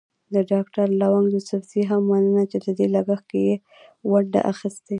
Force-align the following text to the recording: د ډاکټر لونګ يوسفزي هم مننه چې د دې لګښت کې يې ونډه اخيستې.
د 0.33 0.35
ډاکټر 0.51 0.87
لونګ 1.01 1.25
يوسفزي 1.35 1.81
هم 1.91 2.01
مننه 2.11 2.43
چې 2.51 2.57
د 2.65 2.67
دې 2.77 2.87
لګښت 2.95 3.25
کې 3.31 3.39
يې 3.47 3.55
ونډه 4.11 4.39
اخيستې. 4.51 4.89